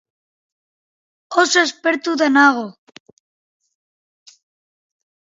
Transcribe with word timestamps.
Oso 1.41 1.57
aspertuta 1.61 2.27
nago. 2.37 2.65